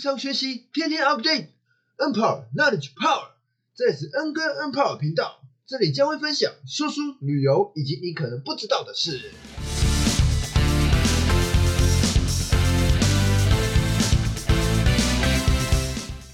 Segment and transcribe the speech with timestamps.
[0.00, 3.32] 上学习，天天 update，N Power Knowledge Power，
[3.74, 9.30] 这里是 N 跟 N Power 频道，这里将会分享说书、旅游以及你可能不知道的事。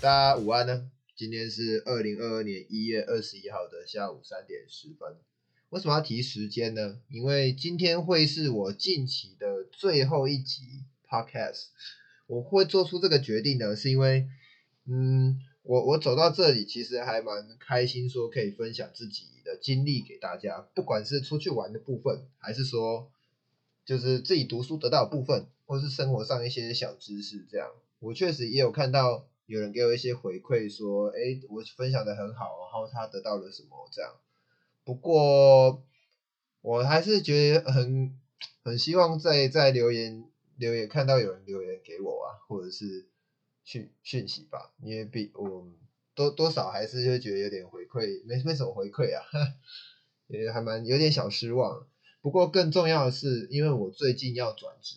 [0.00, 5.16] 大家午安呢，今天是二零二二年一月二十一号的下午三点十分。
[5.70, 6.98] 为什么要提时间呢？
[7.08, 11.64] 因为今天会是我近期的最后一集 podcast。
[12.27, 14.29] 我会做出这个决定呢，是因为，
[14.86, 23.10] 嗯，我我走到这里其实还蛮开心，说可以分享自己的经历给大家，不管是出去玩的部分，还是说
[23.84, 27.69] 就是自己读书得到的部分，或是生活上一些小知识，这样，
[28.00, 34.11] 我确实也有看到有人给我一些回馈，说，哎，我分享的很好，然后他得到了什么这样。
[34.84, 35.83] 不过，
[36.62, 38.16] 我还是觉得很
[38.62, 40.24] 很希望在在留言
[40.56, 43.09] 留言看到有人留言给我啊，或者是
[43.64, 45.69] 讯讯息吧，因为比我
[46.14, 49.22] 多多少还是会觉得有点回馈，没没什么回馈啊，
[50.28, 51.86] 也还蛮有点小失望。
[52.20, 54.97] 不过更重要的是，因为我最近要转职，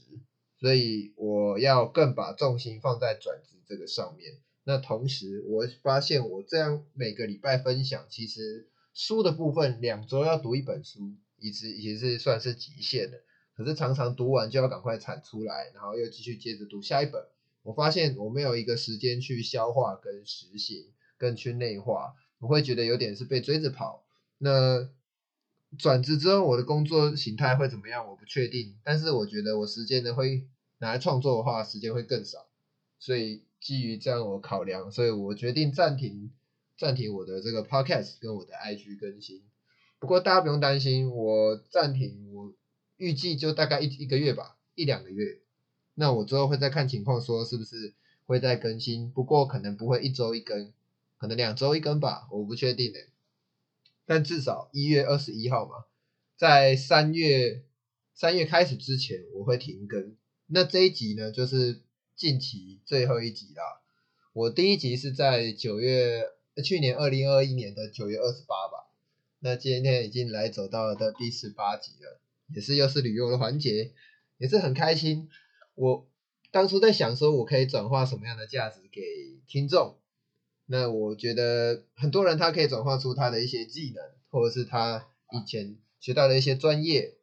[0.60, 4.40] 所以我要更把重心放在转职这个上面。
[4.64, 8.68] 那同时，我发现我这样每个礼拜分享，其实。
[8.92, 13.22] 书的部分，两周要读一本书，已是已是算是极限的。
[13.60, 17.22] 可是常常读完就要赶快产出来，然后又继续接着读下一本。
[17.62, 20.86] 我发现我没有一个时间去消化跟实行，
[21.18, 24.06] 跟去内化，我会觉得有点是被追着跑。
[24.38, 24.90] 那
[25.78, 28.08] 转职之后，我的工作形态会怎么样？
[28.08, 28.78] 我不确定。
[28.82, 32.48] 但是我觉得我时间呢会拿来创作的话，时间会更少。
[32.98, 36.32] 所以基于这样我考量，所以我决定暂停。
[36.78, 39.44] 暂停我的这个 podcast 跟我的 IG 更新，
[40.00, 42.54] 不过大家不用担心，我暂停，我
[43.00, 45.40] 预计就大概一一个月吧，一两个月。
[45.96, 47.96] 那我之后会再看情况，说是不是
[48.28, 50.72] 会再更新，不过可能不会一周一更，
[51.18, 53.00] 可能两周一更吧，我不确定的。
[54.06, 55.86] 但至少一月二十一号嘛，
[56.38, 57.64] 在三月
[58.14, 60.16] 三月开始之前我会停更。
[60.46, 61.82] 那这一集呢，就是
[62.16, 63.82] 近期最后一集啦。
[64.34, 66.30] 我第一集是在九月。
[66.62, 68.90] 去年二零二一年的九月二十八吧，
[69.40, 72.20] 那今天已经来走到了的第十八集了，
[72.54, 73.92] 也是又是旅游的环节，
[74.38, 75.30] 也是很开心。
[75.76, 76.08] 我
[76.52, 79.02] 当初在想说，我可以转化什么样的价值给
[79.48, 79.98] 听众？
[80.66, 87.16] 那我觉得很多人他可以转化出他的一些技能，或者是他以前学到的一些专业。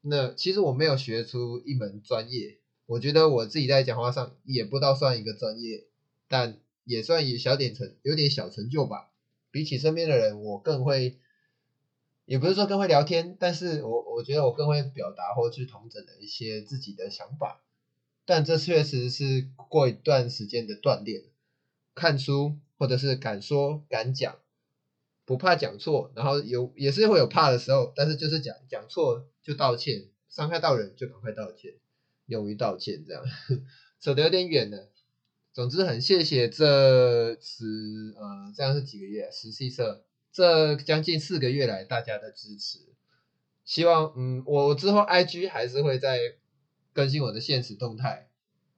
[0.00, 5.84] 那其实我没有学出一门专业，我觉得我自己在讲话上也不到算一个专业，
[6.28, 6.58] 但。
[6.84, 9.12] 也算有小点成，有点小成就吧。
[9.52, 11.16] 比起身边的人，我更会，
[12.32, 17.60] 也不是说更会聊天，但是我我觉得我更会表达或去同整的一些自己的想法。
[18.24, 21.24] 但这确实是过一段时间的锻炼，
[21.94, 24.38] 看书或者是敢说敢讲，
[25.26, 31.74] 不怕讲错，然后有也是会有怕的时候，但是就是讲讲错就道歉，伤害到人就赶快道歉，
[32.24, 33.22] 勇于道歉这样，
[34.00, 34.88] 扯得有点远了。
[35.52, 42.78] 总之很谢谢这十呃这样是几个月实习社这将近四个月来大家的支持，
[43.64, 46.18] 希望嗯我之后 IG 还是会再
[46.94, 48.28] 更新我的现实动态，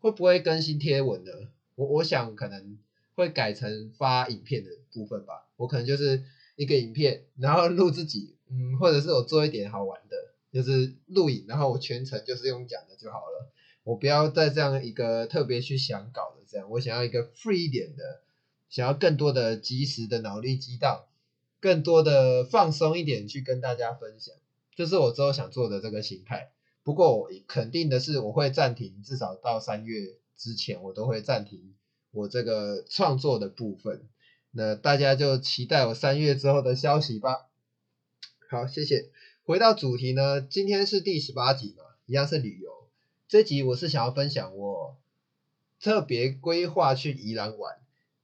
[0.01, 1.31] 会不会更新贴文呢？
[1.77, 2.79] 我我想可能
[3.15, 6.25] 会改成发影片的部分吧，我可能就是
[6.57, 10.17] 一个影片，然后录自己，嗯或者是我做一点好玩的，
[10.53, 13.51] 就是录影，然后我全程就是用讲的就好了。
[13.85, 18.23] 我不要再这样一个特别去想搞的这样，我想要一个 free 一点的，
[18.69, 21.05] 想要更多的及时的脑力激荡，
[21.65, 24.35] 更多的放松一点去跟大家分享，
[24.77, 26.53] 这是我之后想做的这个形态。
[26.83, 31.75] 不过我肯定的是，我会暂停，至少到三月之前，我都会暂停
[32.11, 34.07] 我这个创作的部分。
[34.51, 37.47] 那大家就期待我三月之后的消息吧。
[38.51, 39.09] 好，谢谢。
[39.47, 42.91] 回到主题呢，今天是第十八集嘛，一样是旅游。
[43.27, 44.99] 这集我是想要分享我
[45.81, 47.79] 特别规划去宜兰玩，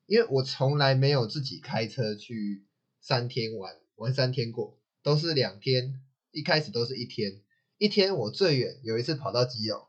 [0.05, 2.65] 因为我从来没有自己开车去
[3.01, 6.01] 三天玩玩三天过，都是两天，
[6.31, 7.41] 一开始都是一天，
[7.79, 9.83] 一天我最远有一次跑到基隆，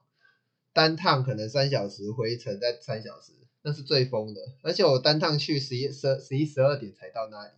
[0.73, 7.53] 单趟可能三小时，回程再三小时，那是最疯的，而且我单趟去十一十十一十二点才到那里，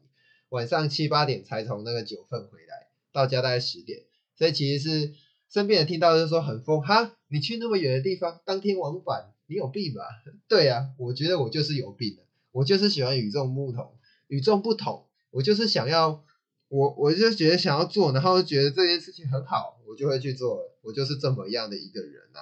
[0.49, 4.03] 晚上七八点才从那个九份回来，到家大概十点，
[4.35, 5.13] 所以其实是。
[5.49, 10.01] 身边人听到就说很疯哈，你去那么远的地方，当天往返，你有病吧？
[10.49, 13.95] 对呀，我觉得我就是有病的，我就是喜欢与众不同，
[14.25, 16.23] 与众不同，我就是想要，
[16.67, 22.39] 我我就觉得想要做，然后觉得这件事情很好，我就会去做，我就是这么样的一个人呐。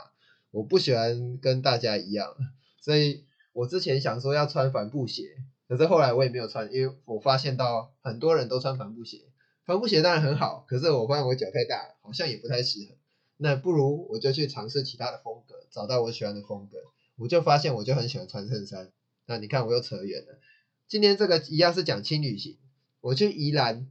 [0.51, 2.35] 我不喜欢跟大家一样，
[2.81, 3.23] 所以
[3.53, 5.37] 我之前想说要穿帆布鞋，
[5.69, 9.21] 可是后来我也没有穿，因为我发现到很多人都穿帆布鞋，
[9.65, 12.95] 帆布鞋当然很好，可是我发现我脚太大，好像也不太适合。
[13.37, 16.77] 那不如我就去尝试其他的风格，找到我喜欢的风格。
[17.15, 18.91] 我就发现我就很喜欢穿衬衫。
[19.25, 20.39] 那你看我又扯远了。
[20.87, 22.57] 今天这个一样是讲轻旅行，
[23.01, 23.87] 我去宜兰，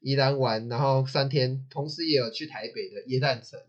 [0.00, 3.60] 宜兰玩，然后三天，同时也有去台北的耶诞城。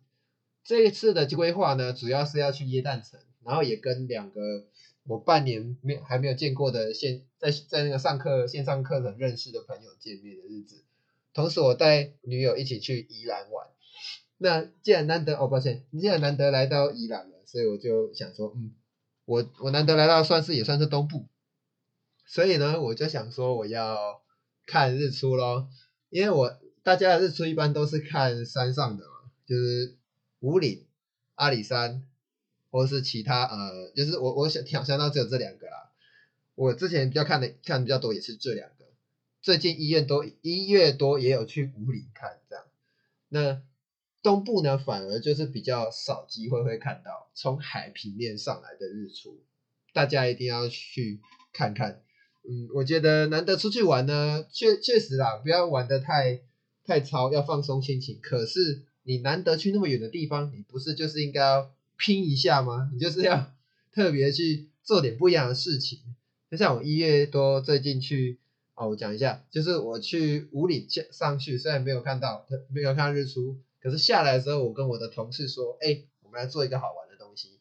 [0.64, 4.66] 这一次的规划呢，主要是要去耶诞城，然后也跟两个
[5.06, 10.84] 我半年没还没有见过的线在在那个上课线上课程认识的朋友见面的日子。
[11.34, 13.68] 同时我带女友一起去宜兰玩。
[14.38, 18.74] 那既然难得哦，抱歉，你既然难得来到宜兰了，所以我就想说，嗯，
[19.26, 21.28] 我我难得来到算是也算是东部，
[22.26, 24.22] 所以呢，我就想说我要
[24.66, 25.70] 看日出咯，
[26.10, 29.96] 因为我大家的日出一般都是看山上的嘛，就是。
[30.42, 30.86] 五岭、
[31.36, 32.06] 阿里山，
[32.70, 35.90] 或是其他呃，就是我我想想象到只有这两个啦。
[36.54, 38.86] 我之前比较看的看的比较多也是这两个。
[39.42, 42.66] 最近医院多一月多也有去五岭看这样。
[43.30, 43.64] 那
[44.22, 49.42] 东部呢，反而就是比较少机会会看到从海平面上来的日出，
[49.94, 51.22] 大家一定要去
[51.54, 52.04] 看看。
[52.48, 56.42] 嗯，我觉得难得出去玩呢，确确实啦，不要玩的太
[56.86, 58.20] 太超，要放松心情。
[58.22, 58.84] 可是。
[59.08, 62.90] 你难得去那么远的地方，你不是就是应该要拼一下吗？
[62.92, 63.54] 你就是要
[63.94, 66.00] 特别去做点不一样的事情。
[66.50, 68.40] 就像我一月多最近去，
[68.74, 77.60] 哦，我讲一下，就是我去五里上上去，虽然没有看到，没有看日出，可是下来的时候，我跟我的同事说，哎，我们来做一个好玩的东西。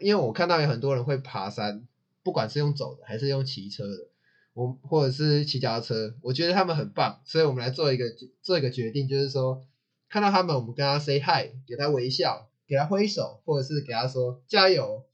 [0.00, 1.86] 因为我看到有很多人会爬山，
[2.22, 4.08] 不管是用走的还是用骑车的，
[4.54, 8.04] 我或者是骑脚踏车，我觉得他们很棒，所以我们来做一个
[8.42, 9.66] 做一个决定，就是说。
[10.08, 15.06] 看到他们，我们跟他 say hi，给他微笑，给他挥手，或者是给他说加油。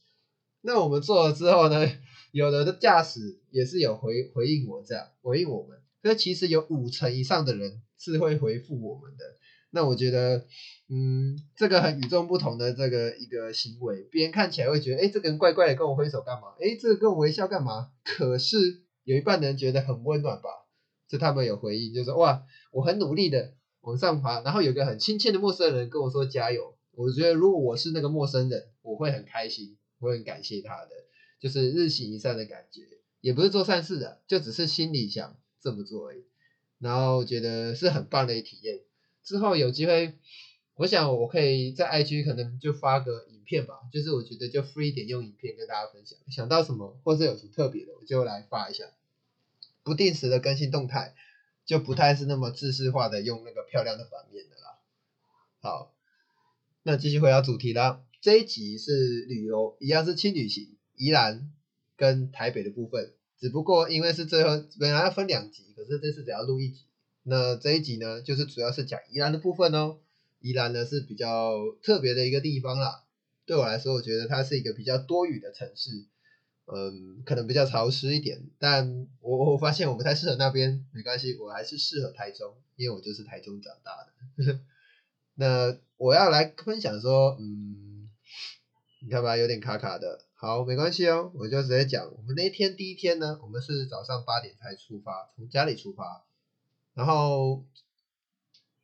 [0.62, 1.88] 那我们做了之后呢，
[2.32, 9.24] 有的的驾驶也是有回回应我这样回应我们，所以其实有五成以上的人是会回复我们的。
[9.70, 10.44] 那我觉得，
[10.88, 16.48] 嗯，这个很与众不同的这个一个行为，别人看起来会觉得，哎，这个人怪怪的，跟我挥手干嘛？
[16.60, 17.90] 哎，这个跟我微笑干嘛？
[18.04, 20.48] 可是有一半的人觉得很温暖吧？
[21.10, 22.42] 是他们有回应，就是哇，
[22.72, 23.54] 我很努力的。
[23.82, 26.76] 往上爬，然后有个很亲切的陌生人跟我说加油。
[26.94, 30.90] 我觉得如果我是那个陌生人，我会很开心，我会很感谢他的，
[31.40, 32.82] 就是日行一善的感觉，
[33.20, 36.24] 也不是做善事的，就只是心里想这么做而已。
[36.78, 38.80] 然后觉得是很棒的一体验。
[39.24, 40.18] 之后有机会，
[40.78, 48.84] 我想我可以在 IG 可能就发个影片吧，就是我觉得就 free 一点用影片跟大家分享，想到什么或是有什么特别的，我就来发一下，
[49.82, 51.14] 不定时的更新动态。
[51.66, 54.78] 就不太是那么自式化的用那个漂亮的版面的啦。
[55.60, 55.92] 好，
[56.82, 58.02] 那继续回到主题啦。
[58.22, 61.52] 这一集是旅游，一样是轻旅行，宜兰
[61.94, 63.12] 跟台北的部分。
[63.38, 66.86] 只不过因为是最后本来要分两集，可是这次只要录一集。
[67.22, 69.98] 那这一集呢，就是主要是讲宜兰的部分哦。
[70.40, 73.04] 宜兰呢是比较特别的一个地方啦。
[73.46, 76.06] 对我来说，我觉得它是一个比较多雨的城市。
[76.70, 84.60] 嗯，可能比较潮湿一点，但我我发现我不太适合那边，没关系，我还是适合台中，因为我就是台中长大的。
[85.36, 88.10] 那我要来分享说，嗯，
[89.00, 96.26] 你看吧，有点卡卡的，好，没关系哦，我就直接讲，我们那天第一天呢，我们是早上八点才出发，从家里出发，
[96.92, 97.64] 然后，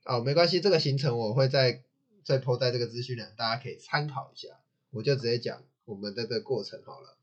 [0.04, 1.82] 哦，没关系，这个行程我会在
[2.25, 4.49] 再抛在这个资讯栏，大家可以参考一下，
[4.90, 7.16] 我就直接讲我们这个过程好了。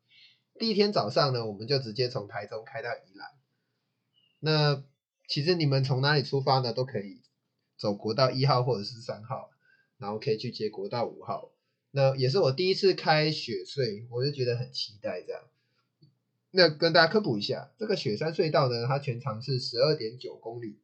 [0.59, 3.29] 第一天早上呢，我们就直接从台中开到宜兰。
[4.39, 4.83] 那
[5.27, 7.21] 其实你们从哪里出发呢，都可以
[7.77, 9.51] 走国道一号或者是三号，
[9.97, 11.51] 然后可以去接国道五号。
[11.91, 15.43] 那也是我第一次开雪隧，我就觉得很期待这样。
[16.49, 20.79] 那跟大家科普一下，这个雪山隧道呢，它全长是十二点九公里，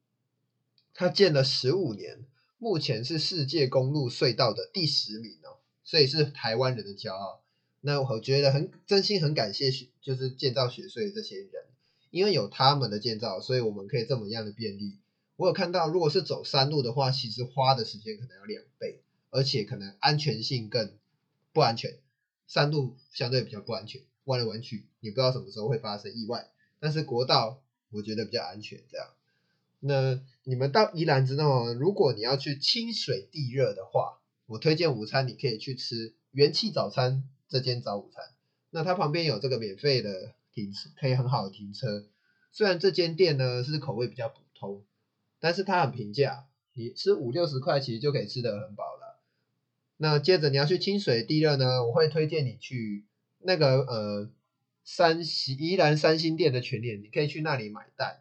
[0.99, 2.25] 它建了十五年，
[2.57, 7.43] 目前是世界公路隧道的第十名哦，所以是台湾人的骄傲。
[7.81, 11.51] 那我觉得很真心很感谢雪，就是建造雪隧这些人，
[12.09, 14.97] 因为有他们的建造，所以我们可以这么样的便利。
[15.35, 20.93] 我有看到，如果是走山路的话，其实花的时间可能要两倍，而且可能安全性更
[21.53, 21.99] 不安全。
[22.47, 26.49] 山路相对比较不安全，弯来弯去，你不知道什么时候会发生意外。
[26.79, 27.61] 但是国道
[27.91, 28.81] 我觉得比较安全。
[28.89, 29.07] 这样，
[29.79, 37.23] 那你们到宜兰之后，如果你要去清水地热的话，我推荐午餐你可以去吃元气早餐。
[37.49, 38.25] 这间早午餐，
[38.71, 42.05] 那它旁边有这个免费的停车，可以很好的停车。
[42.51, 44.83] 虽然这间店呢是口味比较普通，
[45.39, 49.21] 但是它很平价，你吃五六十块其实就可以吃得很饱了。
[49.95, 53.05] 那接着你要去清水地热呢，我会推荐你去
[53.39, 54.29] 那个呃
[54.83, 58.19] 三星宜兰三星店的全联，你可以去那里买蛋。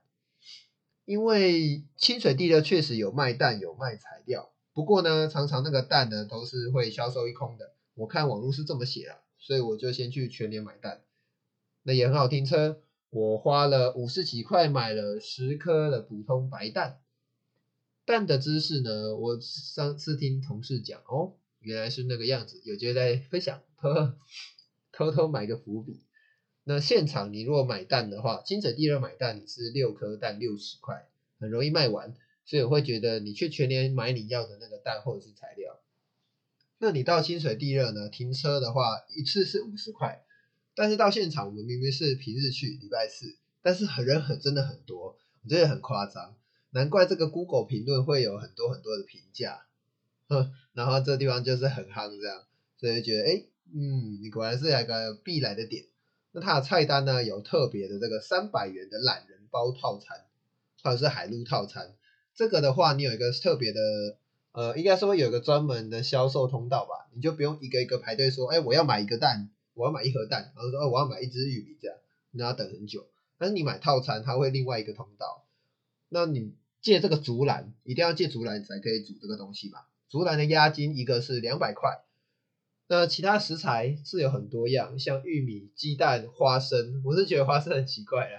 [1.07, 7.73] 因为清水地热确实有卖蛋，有卖材料，不过呢，常常那个蛋呢都是会销售一空的。
[7.95, 11.03] 我看网络是这么写啊，所以我就先去全联买蛋。
[11.85, 16.99] 那也很好停车，我花了五十几块买了十颗的普通白蛋。
[18.05, 23.95] 蛋的知识呢，我上次听同事讲哦，原来是那个样子，有机会再分享，偷
[24.91, 26.06] 偷偷买个伏笔。
[26.69, 31.07] 那现场你如果买蛋的话，清水地热买蛋你是六颗蛋六十块，
[31.39, 32.13] 很容易卖完，
[32.45, 35.79] 所以我会觉得你去全年买你要的那个蛋或者是材料。
[36.79, 40.25] 那你到清水地热呢，停车的话一次是五十块，
[40.75, 46.35] 但是到现场我们明明是平日去礼拜四，但是很人很真的很多，我觉得很夸张，
[46.71, 49.67] 难怪这个 Google 评论会有很多很多的评价，
[50.29, 52.43] 哼，然后这地方就是很夯这样，
[52.77, 55.85] 所以觉得哎，嗯，你果然是一个必来的点。
[56.37, 60.27] 那它的菜单呢，有特别的这个三百元的懒人包套餐，
[60.83, 61.95] 或者是海陆套餐。
[62.35, 63.81] 这个的话，你有一个特别的，
[64.53, 71.97] 呃，应该说有一个专门的销售通道吧，你就不用一个一个排队说，哎，我要买一个蛋，我要买一盒蛋，然后说，哦，我要买一只玉米这样，
[72.33, 73.07] 你要等很久。
[73.39, 75.47] 但是你买套餐，它会另外一个通道。
[76.11, 76.53] 那你
[76.83, 79.79] 借这个竹篮，一定要借竹篮才可以煮这个东西嘛。
[80.11, 82.03] 竹篮的押金一个是两百块。
[82.89, 88.39] 那其他食材是有很多样，像玉米、鸡蛋、花生，我是觉得花生很奇怪啊。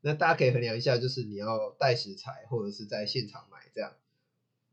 [0.00, 3.92] 那大家可以衡量一下，就是你要带食材或者是在现场买这样。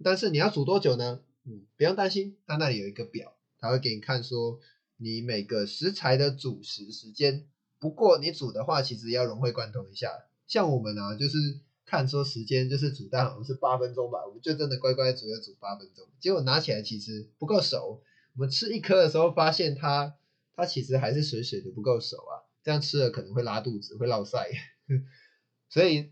[0.03, 1.21] 但是你要煮多久呢？
[1.45, 4.59] 嗯，不用担心，它那里有一个表，它会给你看说
[4.97, 7.45] 你每个食材的煮食时间。
[7.79, 10.25] 不过你煮的话，其实要融会贯通一下。
[10.47, 18.01] 像我们啊，就是看说时间，就是煮蛋好像是八分钟吧，我们就真的乖乖煮要煮八分钟，结果拿起来其实不够熟。
[18.35, 20.15] 我们吃一颗的时候，发现它
[20.55, 22.41] 它其实还是水水的，不够熟啊。
[22.63, 24.47] 这样吃了可能会拉肚子，会落腮。
[25.69, 26.11] 所以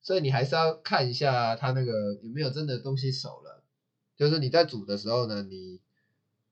[0.00, 3.62] 所以你还是要看一下它那个有没有真的东西熟了。
[4.16, 5.80] 就是你在煮的时候呢，你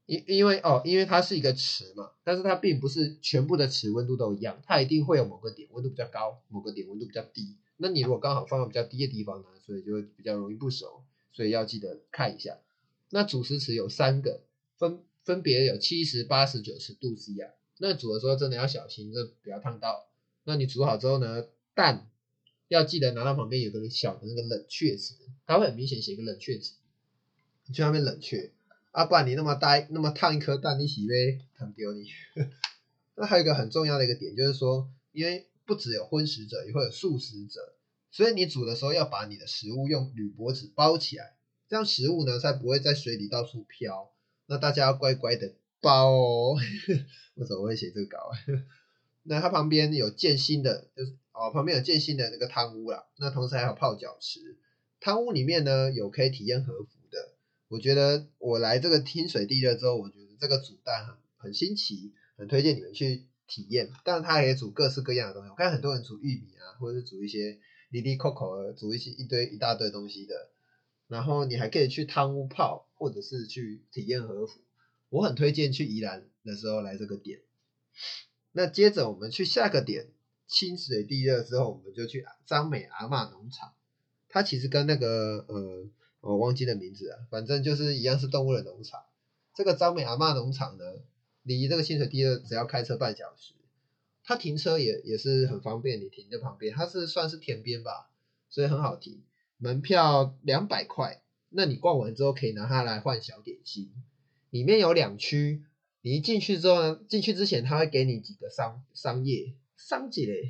[0.07, 7.57] 因因为哦，因为它是一个池嘛，但是它并不是全部的池温度都一样，它一定会有某个点温度比较高，某个点温度比较低。
[7.77, 11.03] 那你如果刚好放到比较低的地方呢，所以就会比较容易不熟。
[11.33, 12.59] 所以要记得看一下。
[13.11, 14.43] 那主食池有三个
[14.79, 15.03] 分。
[15.25, 20.09] 分别有七十八十九十度 C 啊，那煮的时候真的要小心，这不要烫到。
[20.45, 22.11] 那你煮好之后呢，蛋
[22.69, 25.15] 要记得拿到旁边有个小的那个冷却池，
[25.47, 26.73] 它会很明显写个冷却池，
[27.67, 28.53] 你去那边冷却
[28.93, 32.09] 啊，不然你那么大那么烫一颗蛋，你洗呗，烫丢你。
[33.17, 37.75] 那还有一个很重要的一个点就是说，因为不只有荤食者，也会有素食者，
[38.11, 41.37] 所以你煮的时候要把你的食物用铝箔纸包起来，
[41.69, 44.11] 这样食物呢才不会在水里到处飘。
[44.51, 46.57] 那大家要乖乖的包哦，
[47.37, 48.35] 为什么会写这个稿啊？
[49.23, 53.07] 那它旁边有建新的，就是哦，旁边有建新的那个汤屋啦。
[53.19, 54.57] 那同时还有泡脚池，
[54.99, 57.35] 汤屋里面呢有可以体验和服的。
[57.69, 63.93] 我觉得我来这个天水地热之后，我觉得这个煮蛋很很新奇，很推荐你们去体验。
[64.05, 65.51] 当然，它也煮各式各样的东西。
[65.51, 70.49] 我看很多人煮玉米啊，或者是煮一些离离扣扣，煮一些一堆一大堆东西的。
[71.07, 74.61] 然后你还可以去汤屋泡，或者是去体验和服。
[75.09, 77.41] 我很推荐去宜兰的时候来这个点。
[78.53, 80.09] 那接着我们去下个点
[80.47, 83.73] 清水地热之后，我们就去张美阿嬷农场。
[84.29, 85.89] 它其实跟那个呃
[86.21, 89.01] 我忘记了名字啊，反正就是一样是动物的农场。
[89.55, 90.85] 这个张美阿嬷农场呢，
[91.43, 93.55] 离这个清水地热只要开车半小时。
[94.23, 98.11] 它停车也也是很方便，你停在旁边，它是算是田边吧，
[98.51, 99.23] 所以很好停。
[99.57, 103.93] 门票两百块，那你逛完之后可以拿它来换小点心。
[104.51, 105.63] 里面有两区，
[106.03, 110.49] 你一进去之后呢，进去之前他会给你几个商商业商几嘞，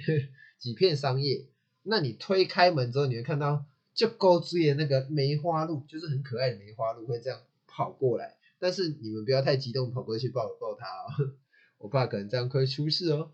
[0.59, 1.47] 几片商业。
[1.83, 3.65] 那你推开门之后，你会看到
[3.95, 8.37] 就勾住的那个梅花鹿，就是很可爱的梅花鹿会这样跑过来。
[8.59, 11.35] 但是你们不要太激动，跑过去抱抱它哦，
[11.79, 13.33] 我怕可能这样会出事哦。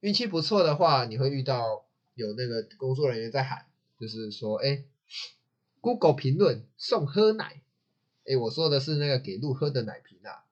[0.00, 3.66] 运气不错的话，你会遇到有那个工作人员在喊。
[3.98, 4.84] 就是说，哎
[5.86, 7.62] ，Google 评论送喝奶，
[8.24, 10.42] 哎，我说的是那个给鹿喝的奶瓶啊。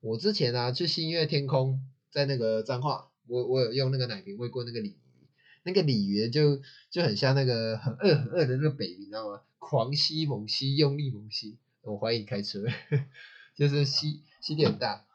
[0.00, 5.28] 我之前啊去新月天空，在那个彰化，我我有用那个奶瓶喂过那个鲤鱼，
[5.62, 6.60] 那个鲤鱼就
[6.90, 9.42] 就很像那个很饿很饿的那个北，你知道吗？
[9.60, 11.58] 狂吸猛吸，用力猛吸。
[11.82, 12.64] 我怀疑你开车，
[13.54, 15.06] 就是吸吸力很大。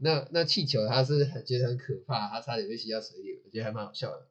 [0.00, 4.26] 那那气球它是很觉得很可怕，它差点被吸到水里，我觉得还蛮好笑的。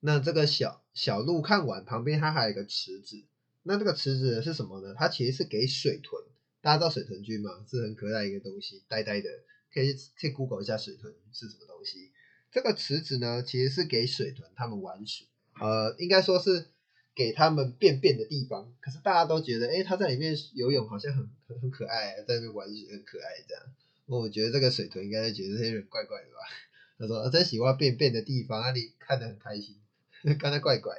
[0.00, 3.22] 那这个小小鹿看完，旁边它还有一个池子。
[3.62, 4.94] 那这个池子是什么呢？
[4.96, 6.22] 它其实是给水豚。
[6.60, 7.64] 大家知道水豚菌吗？
[7.68, 9.28] 是很可爱一个东西，呆呆的。
[9.70, 12.10] 可以去 Google 一下水豚是什么东西。
[12.50, 15.26] 这个池子呢，其实是给水豚他们玩水，
[15.60, 16.68] 呃，应该说是
[17.14, 18.72] 给他们便便的地方。
[18.80, 23.62] 可是大家都觉得，哎，它在里面游泳好像很很很可爱，在那边玩水很可爱这样。
[24.06, 26.38] 我觉得这个水豚应该觉得有点怪怪的吧？
[26.98, 29.76] 他说真喜欢便便的地方，那里看得很开心，
[30.38, 30.94] 刚才怪怪。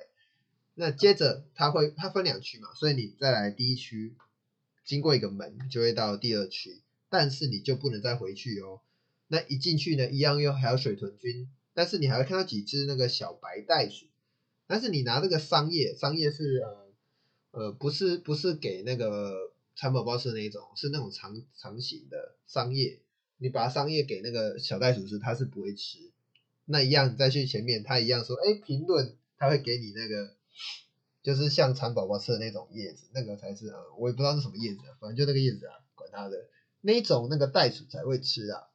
[0.76, 4.16] 那接着它会它分两区嘛，所以你再来第一区，
[4.86, 8.80] 经过一个门就会到第二区，但是你就不能再回去哦。
[9.28, 14.06] 那一进去呢，一样又还有水豚菌，但是你还会看到几只那个小白袋鼠。
[14.68, 16.94] 但是你拿这个桑叶，桑叶是呃
[17.52, 23.00] 呃不是不是给那个蚕宝宝吃的那一种，是那种长长形的桑叶。
[23.38, 26.09] 你把桑叶给那个小袋鼠吃，它是不会吃。
[26.72, 30.36] 那一样你再去前面，他一样说，哎，评论，他会给你那个，
[31.24, 36.38] 就是像蚕宝宝吃的那种叶子，那个才是呃，我也不知道是什么叶子，反正就那个叶子啊，管它的，
[36.82, 38.68] 那一种那个袋鼠才会吃啊。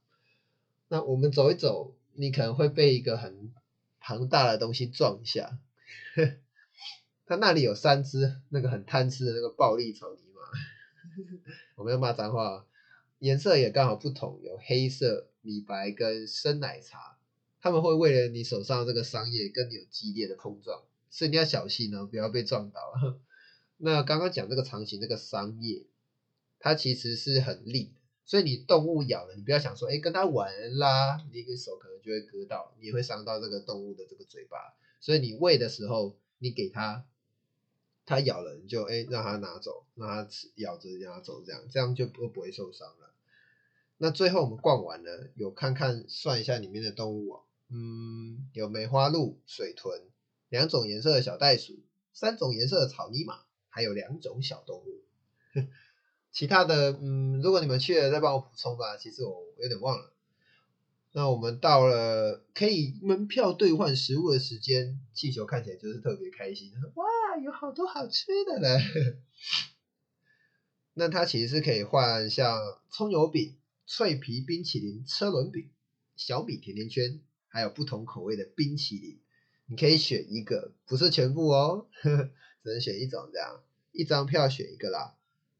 [0.89, 3.53] 那我们走一走，你可能会被一个很
[4.01, 5.61] 庞大的东西撞一下。
[7.27, 10.43] 他那里有三只那个很贪吃的那个暴力草泥马，
[11.79, 12.67] 我没有骂脏话，
[13.21, 17.13] 颜色也刚好不同，有黑色、米白跟深奶茶。
[17.64, 22.78] 他们会为了你手上这个商业跟你有激烈的碰撞，所以你要小心哦，不要被撞到。
[23.78, 25.87] 那刚刚讲这个长形这个商业，
[26.59, 27.90] 它其实是很硬。
[28.26, 34.59] 所以你动物咬了，你不要想说，哎，跟它玩啦，你一个手可能就会割到，你会伤到这个动物的这个嘴巴。
[35.00, 37.06] 所以你喂的时候，你给它，
[38.04, 43.14] 它咬了，你就哎让它拿走，让它吃，咬着让它走，这样这样就不不会受伤了。
[43.97, 47.40] 那最后我们逛完了，有看看算一下里面的动物哦，
[47.75, 50.00] 嗯，有梅花鹿、水豚，
[50.49, 55.02] 两种颜色的小袋鼠，三种颜色的草泥马，还有两种小动物。
[56.31, 58.97] 其他的，嗯，如果你们去了，再帮我补充吧。
[58.97, 60.12] 其实我有点忘了。
[61.11, 66.73] 那我们到了可以门票兑换食物的时间，气球看起来就是特别开心。
[66.95, 67.04] 哇，
[67.43, 68.69] 有好多好吃的呢。
[70.95, 75.71] 那它其实是可以换像葱油饼、脆皮冰淇淋、车轮饼、
[76.17, 77.21] 小米甜甜圈，
[77.54, 79.21] 还有不同口味的冰淇淋。
[79.67, 82.30] 你可以选一个，不是全部哦，呵 呵
[82.64, 83.62] 只能选一种这样。
[83.93, 85.14] 一张票选一个啦。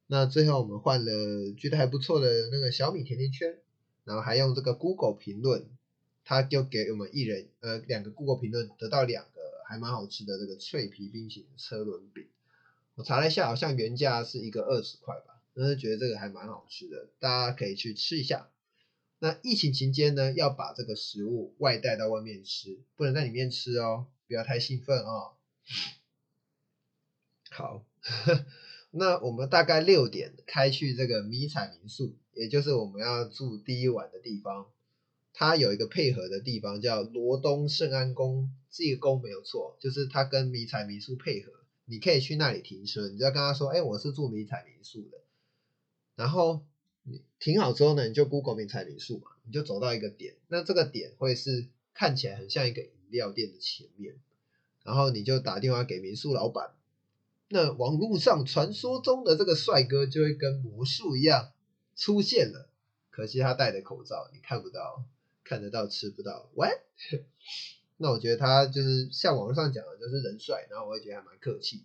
[0.09, 3.61] 那最后我们换了觉得还不错的那个小米甜甜圈，
[4.02, 5.68] 然后还用这个 Google 评论，
[6.24, 12.26] 他就给我们一人呃两个 Google 评论，得到两个还蛮好吃的这个脆皮冰淇淋车轮饼。
[12.96, 18.50] 我查了一下，好像原价是一个二十块吧，但是觉得这个还蛮好吃的，大家可以去吃一下。
[19.18, 25.35] 那疫情期间呢，要把这个食物外带到外面吃，不能在里面吃哦，不要太兴奋哦。
[27.50, 27.85] 好。
[28.96, 34.66] 那我们大概六点开去这个迷彩民宿，也就是我们要住第一晚的地方。
[35.33, 41.50] 它有一个配合的地方叫罗东圣安宫，这个宫没有错，就是它跟迷彩民宿配合，
[41.87, 43.09] 你可以去那里停车。
[43.09, 45.18] 你就要跟他说，哎，我是住迷彩民宿的。
[46.14, 46.64] 然后
[47.05, 54.17] 你停好之后呢，你就 Google 名彩民宿嘛，你就走到一个点，那这个点会是看起来很像一个饮料店的前面，
[54.83, 56.75] 然后你就打电话给民宿老板。
[57.49, 61.53] 那网络上传说中的这个帅哥就会跟魔术一样
[61.95, 62.69] 出现了，
[63.11, 65.05] 可惜他戴的口罩，你看不到，
[65.45, 66.51] 看得到吃不到。
[66.55, 66.69] 喂，
[67.99, 71.85] 那我觉得他就是像网络上讲的，就是人帅，然后我也觉得还蛮客气。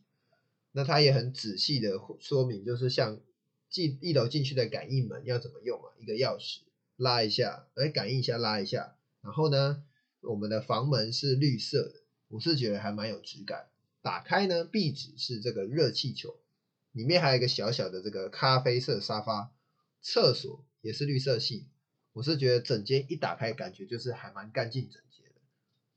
[0.71, 3.19] 那他也很仔细的说明，就是像
[3.69, 5.93] 进一楼进去的感应门要怎么用啊？
[5.99, 6.61] 一个钥匙
[6.95, 9.83] 拉一下，哎，感应一下拉一下，然后呢，
[10.21, 13.67] 我们的房门是绿色的，我是觉得还蛮有质感。
[14.01, 16.35] 打开呢，壁纸是这个热气球，
[16.93, 19.51] 里面还有一个小小的这个咖啡色沙发，
[20.01, 21.67] 厕所也是绿色系。
[22.13, 25.35] 我是觉得整间一打开，感觉就是还蛮干净整洁的，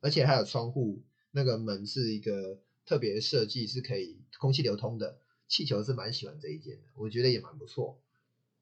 [0.01, 5.19] 而且还有窗户，那个门是一个特别设计，是可以空气流通的。
[5.53, 8.01] 气球是蛮喜欢这一间的，我觉得也蛮不错。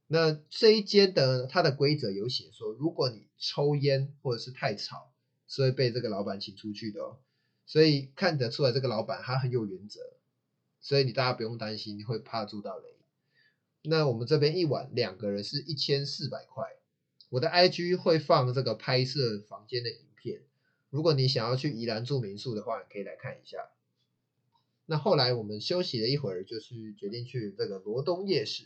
[0.09, 5.13] 那这一间的它的规则有写说，如果你抽烟或者是太吵，
[5.47, 7.21] 是会被这个老板请出去的哦。
[7.65, 10.01] 所以看得出来，这个老板他很有原则，
[10.81, 12.89] 所以你大家不用担心会怕住到雷。
[13.83, 16.65] 那我们这边一晚两个人是一千四百块，
[17.29, 20.43] 我的 IG 会放这个拍摄房间的影片，
[20.89, 23.71] 如果你想要去宜兰住民宿的话，可以来看一下。
[24.91, 28.65] 那后来我们休息了一会儿，就是决定去这个罗东夜市。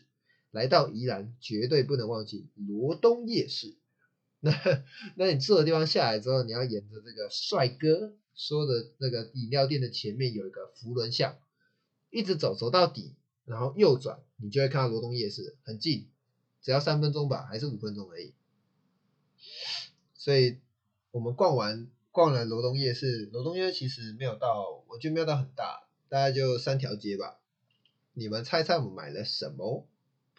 [0.53, 3.77] 来到宜兰，绝对不能忘记罗东夜市。
[4.41, 4.51] 那
[5.17, 8.15] 那你住的地方下来之后，你要沿着这个帅哥。
[8.35, 11.37] 说的那个饮料店的前面有一个福伦巷，
[12.11, 16.09] 一直走走到底，然后右转，你就会看到罗东夜市，很近，
[16.61, 18.35] 只要三分钟吧，还是五分钟而已。
[20.15, 20.59] 所以
[21.13, 25.84] 我们逛完逛了罗东夜市，罗东夜市其实没有到，我觉得没有到很大，
[26.15, 27.41] 大概就三条街吧。
[28.13, 29.85] 你们猜猜我们买了什么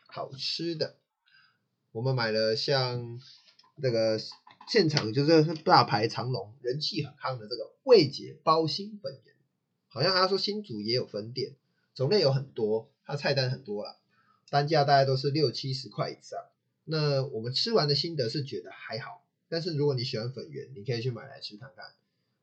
[0.08, 0.96] 好吃的？
[1.92, 3.20] 我们买了像
[3.76, 4.18] 那个
[4.70, 9.36] 现场就是大排长龙、人气很夯的这个味姐包心粉圆，
[9.90, 11.58] 好像他说新竹也有分店，
[11.94, 13.98] 种类有很多，它菜单很多啦，
[14.50, 16.40] 单价大概都是六七十块以上。
[16.86, 19.26] 那我们吃完的心得是觉得还好。
[19.50, 21.86] 但是如果你喜欢粉圆，你可以去买来吃看看。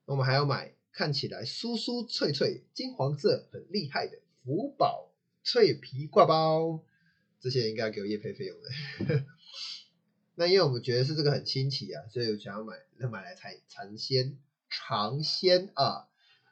[0.05, 5.11] 那我们还要买看起来酥酥脆脆、金黄色很厉害的福宝
[5.43, 6.85] 脆皮挂包，
[7.41, 9.25] 这些应该给我叶配费用的。
[10.37, 16.09] 那因为我们觉得是这个很新奇啊，所以我想要买，那买来尝尝鲜尝鲜啊。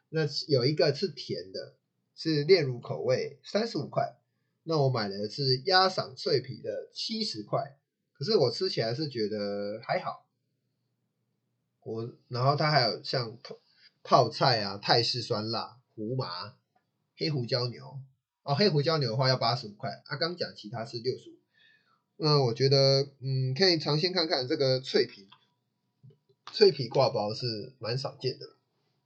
[0.09, 1.75] 那有一个是甜的，
[2.15, 4.17] 是炼乳口味，三十五块。
[4.63, 7.77] 那我买的是鸭嗓脆皮的，七十块。
[8.13, 10.27] 可是我吃起来是觉得还好。
[11.83, 13.39] 我然后它还有像
[14.03, 16.55] 泡菜啊、泰式酸辣、胡麻、
[17.15, 17.99] 黑胡椒牛
[18.43, 21.33] 哦，黑胡椒牛的话要八十五块，啊刚讲其他是六十五。
[22.17, 25.27] 那我觉得嗯可以尝鲜看看这个脆皮
[26.51, 28.45] 脆皮挂包是蛮少见的，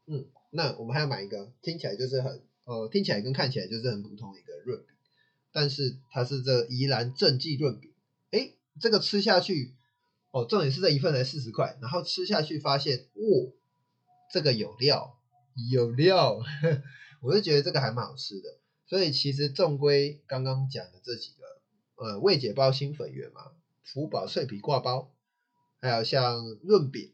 [0.06, 4.96] 嗯，那我们还要买一个听起来就是很呃听起来跟看起来就是很普通的一个润饼，
[5.52, 7.92] 但是它是这宜兰正记润饼，
[8.32, 9.74] 哎这个吃下去。
[10.32, 13.54] 哦，重点是这一份才四十块，然后吃下去发现，哇，
[14.36, 15.18] 这个有料，
[15.72, 16.38] 有料，
[17.24, 18.50] 我就觉得这个还蛮好吃的。
[18.86, 23.54] 所以其实纵归刚刚讲的这几个，呃，味姐包新粉圆嘛，
[23.86, 25.14] 福宝脆皮挂包，
[25.80, 27.14] 还有像润饼，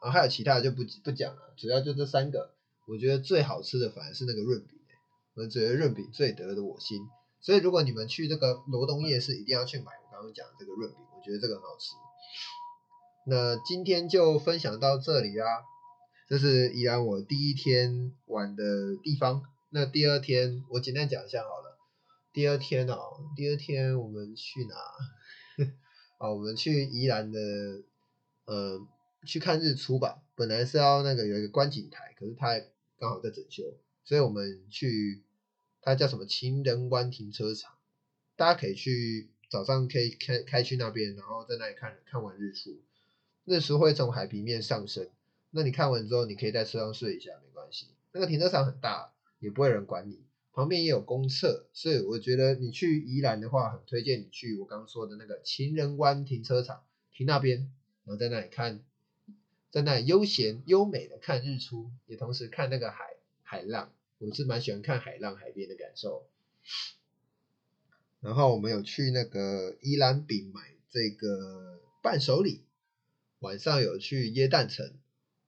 [0.00, 2.54] 啊，还有其他的就不不讲了，主要就这三个。
[2.88, 4.78] 我觉得最好吃的反而是那个润饼，
[5.34, 6.98] 我觉得润饼最得的我心。
[7.42, 11.92] 所以如果你们去这个罗东夜市，一定要去买我刚刚讲的这个润饼，我觉得这个很好吃。
[13.26, 15.62] 那今天就分享到这里啦，
[16.34, 19.44] 这是宜兰我第一天玩的地方。
[19.70, 21.78] 那第二天我简单讲一下好了。
[22.32, 24.74] 第二天哦，第二天我们去哪？
[26.18, 27.38] 啊， 我们去宜兰的，
[28.46, 28.84] 呃，
[29.24, 30.24] 去看日出吧。
[30.34, 32.58] 本来是要那个有一个观景台，可是它
[32.98, 33.62] 刚好在整修，
[34.02, 35.22] 所以我们去，
[35.82, 37.74] 它叫什么情人湾停车场，
[38.34, 42.82] 大家可以去早上可以开开去那边，然后在那里看看完日出。
[43.44, 45.08] 日出会从海平面上升，
[45.56, 47.86] 那你看完之后，你可以在车上睡一下，没关系。
[48.10, 50.20] 那个停车场很大，也不会人管你，
[50.52, 57.70] 旁边也有公厕，所以我觉得你去宜兰的话，很推荐你去我刚说的那个情人湾停车场停那边，
[58.04, 58.82] 然后在那里看，
[59.70, 63.14] 在那里悠闲优美的看日出，也同时看那个海
[63.44, 63.92] 海浪。
[64.18, 66.26] 我是蛮喜欢看海浪海边的感受。
[68.20, 72.64] 然后我们有去那个宜兰饼买这个伴手礼。
[73.40, 74.94] 晚上有去椰蛋城，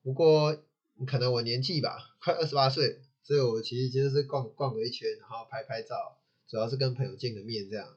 [0.07, 0.57] 不过
[1.05, 6.17] 可能我年纪吧，快二十八岁，所以我其实其实是逛逛了一圈，然后拍拍照，
[6.47, 7.89] 主要是跟朋友见个面这样。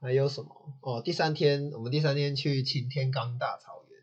[0.00, 0.50] 还有什么？
[0.80, 4.00] 哦，第三天我们第三天去擎天岗大草原，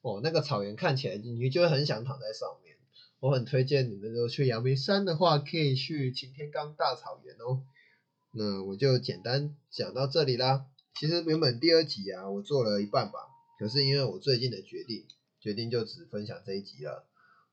[0.00, 2.76] 哦，那个草原看起来你就很想躺在上面。
[3.20, 7.62] 我很推荐你们如果去阳明山的话，可以去擎天岗大草原哦。
[8.30, 10.64] 那我就简单讲到这里啦。
[10.98, 13.18] 其实原本第二集啊，我做了一半吧。
[13.58, 15.04] 可是因为我最近的决定，
[15.42, 17.04] 决定就只分享这一集了。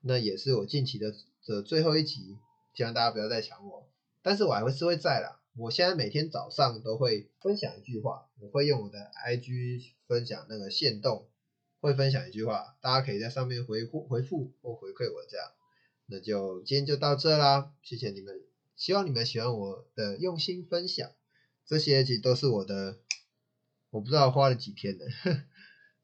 [0.01, 1.11] 那也是我近期的
[1.45, 2.37] 的最后一集，
[2.75, 3.89] 希望大家不要再抢我。
[4.21, 5.41] 但是我还会是会在啦。
[5.57, 11.27] 我现在每天早上都会分享一句话，我会用我的 IG 分享那个线动，
[11.81, 15.51] 会分享一句话，大家可以在上面回复回复或回馈我这样。
[16.05, 18.39] 那就今天就到这啦，谢谢你们，
[18.75, 21.11] 希望你们喜欢我的用心分享。
[21.65, 22.97] 这些其实都是我的，
[23.89, 25.05] 我不知道花了几天的。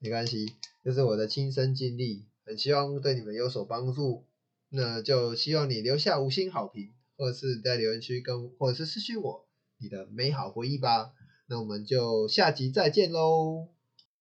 [0.06, 4.24] 没关系，这是我的亲身经历，很希望对你们有所帮助。
[4.70, 9.48] 那就希望你留下五星好评，或是在留言区跟，或者是私信我
[9.80, 11.12] 你的美好回忆吧。
[11.50, 13.70] 那我们就下集再见喽！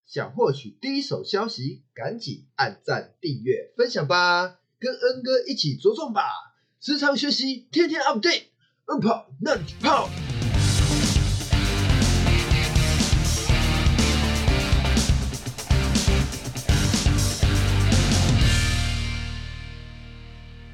[0.06, 6.22] 想获取第一手消息，赶紧按赞、订阅、分享吧，跟恩哥一起茁壮吧！
[6.80, 8.44] 时常学习，天天 update，
[8.86, 10.08] 恩跑，那你跑。